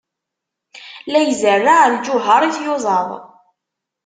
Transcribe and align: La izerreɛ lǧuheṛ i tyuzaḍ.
La 1.11 1.21
izerreɛ 1.31 1.81
lǧuheṛ 1.95 2.41
i 2.43 2.51
tyuzaḍ. 2.55 3.09